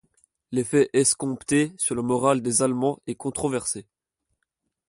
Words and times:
L'effet 0.51 0.89
escompté 0.93 1.73
sur 1.77 1.93
le 1.93 2.01
moral 2.01 2.41
des 2.41 2.63
Allemands 2.63 2.99
est 3.05 3.13
controversé. 3.13 3.85